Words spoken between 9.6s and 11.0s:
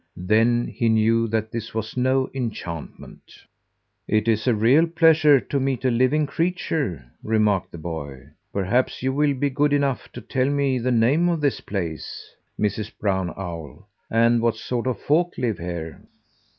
enough to tell me the